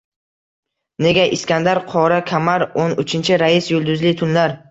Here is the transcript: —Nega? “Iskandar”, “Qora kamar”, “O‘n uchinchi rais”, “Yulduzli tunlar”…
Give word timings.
—Nega? 1.05 1.25
“Iskandar”, 1.35 1.81
“Qora 1.91 2.17
kamar”, 2.31 2.65
“O‘n 2.85 2.97
uchinchi 3.05 3.39
rais”, 3.45 3.71
“Yulduzli 3.77 4.15
tunlar”… 4.23 4.57